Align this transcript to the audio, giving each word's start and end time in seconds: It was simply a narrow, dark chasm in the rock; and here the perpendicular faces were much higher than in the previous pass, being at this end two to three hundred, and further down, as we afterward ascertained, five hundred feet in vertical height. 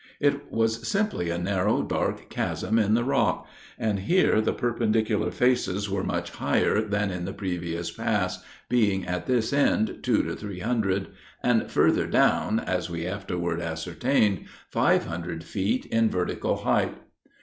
It 0.19 0.51
was 0.51 0.87
simply 0.87 1.29
a 1.29 1.37
narrow, 1.37 1.83
dark 1.83 2.27
chasm 2.27 2.79
in 2.79 2.95
the 2.95 3.03
rock; 3.03 3.47
and 3.77 3.99
here 3.99 4.41
the 4.41 4.51
perpendicular 4.51 5.29
faces 5.29 5.91
were 5.91 6.03
much 6.03 6.31
higher 6.31 6.81
than 6.81 7.11
in 7.11 7.25
the 7.25 7.33
previous 7.33 7.91
pass, 7.91 8.43
being 8.67 9.05
at 9.05 9.27
this 9.27 9.53
end 9.53 9.99
two 10.01 10.23
to 10.23 10.35
three 10.35 10.61
hundred, 10.61 11.09
and 11.43 11.69
further 11.69 12.07
down, 12.07 12.59
as 12.61 12.89
we 12.89 13.05
afterward 13.05 13.61
ascertained, 13.61 14.45
five 14.71 15.05
hundred 15.05 15.43
feet 15.43 15.85
in 15.85 16.09
vertical 16.09 16.55
height. 16.55 16.95